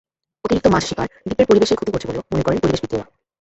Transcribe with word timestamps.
অতিরিক্ত 0.45 0.67
মাছ 0.67 0.83
শিকার 0.87 1.07
দ্বীপের 1.21 1.47
পরিবেশের 1.49 1.77
ক্ষতি 1.77 1.91
করছে 1.91 2.07
বলেও 2.09 2.27
মনে 2.31 2.45
করেন 2.45 2.59
পরিবেশবিদেরা। 2.59 3.05